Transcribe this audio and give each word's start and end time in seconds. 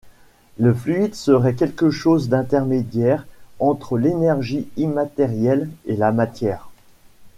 Le 0.57 0.73
fluide 0.73 1.13
serait 1.13 1.53
quelque 1.53 1.91
chose 1.91 2.27
d'intermédiaire 2.27 3.27
entre 3.59 3.99
l'énergie 3.99 4.67
immatérielle 4.75 5.69
et 5.85 5.95
la 5.95 6.11
matière. 6.11 6.69